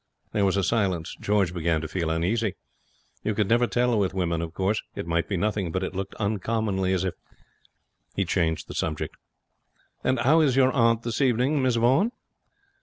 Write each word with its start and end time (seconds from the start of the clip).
There 0.31 0.45
was 0.45 0.57
a 0.57 0.63
silence. 0.63 1.15
George 1.21 1.53
began 1.53 1.79
to 1.81 1.87
feel 1.87 2.09
uneasy. 2.09 2.55
You 3.23 3.35
could 3.35 3.47
never 3.47 3.67
tell 3.67 3.99
with 3.99 4.15
women, 4.15 4.41
of 4.41 4.51
course. 4.51 4.81
It 4.95 5.05
might 5.05 5.29
be 5.29 5.37
nothing; 5.37 5.71
but 5.71 5.83
it 5.83 5.93
looked 5.93 6.15
uncommonly 6.15 6.91
as 6.91 7.03
if 7.03 7.13
He 8.15 8.25
changed 8.25 8.67
the 8.67 8.73
subject. 8.73 9.15
'How 10.03 10.39
is 10.41 10.55
your 10.55 10.71
aunt 10.71 11.03
this 11.03 11.21
evening, 11.21 11.61
Miss 11.61 11.75
Vaughan?' 11.75 12.11